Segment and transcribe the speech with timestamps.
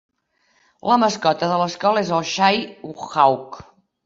[0.91, 3.63] La mascota de l'escola és el "Skyhawk".